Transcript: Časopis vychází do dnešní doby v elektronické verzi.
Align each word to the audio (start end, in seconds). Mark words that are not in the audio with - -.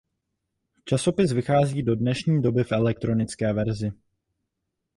Časopis 0.85 1.31
vychází 1.33 1.83
do 1.83 1.95
dnešní 1.95 2.41
doby 2.41 2.63
v 2.63 2.71
elektronické 2.71 3.53
verzi. 3.53 3.91